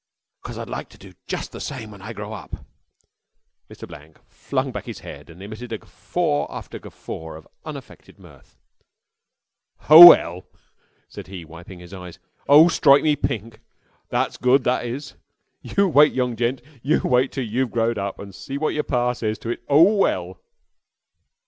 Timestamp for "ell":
10.13-10.41, 20.05-20.41